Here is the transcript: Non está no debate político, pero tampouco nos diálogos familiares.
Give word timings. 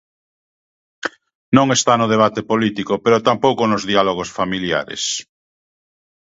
Non 1.57 1.67
está 1.77 1.93
no 1.97 2.11
debate 2.13 2.41
político, 2.51 2.93
pero 3.03 3.25
tampouco 3.27 3.61
nos 3.67 3.83
diálogos 3.91 4.29
familiares. 4.39 5.03